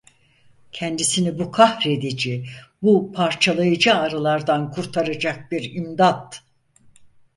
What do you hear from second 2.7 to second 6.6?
bu parçalayıcı ağrılardan kurtaracak bir imdat…